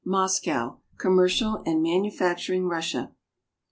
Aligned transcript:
MOSCOW— 0.03 0.79
COMMERCIAL 0.97 1.61
AND 1.63 1.83
MANUFACTURING 1.83 2.67
RUSSIA. 2.67 3.11